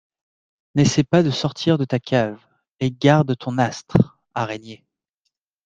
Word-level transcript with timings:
N’essaie 0.73 1.03
pas 1.03 1.21
de 1.21 1.29
sortir 1.29 1.77
de 1.77 1.85
ta 1.85 1.99
cave, 1.99 2.43
et 2.79 2.89
garde 2.89 3.37
ton 3.37 3.59
astre, 3.59 4.17
araignée! 4.33 4.83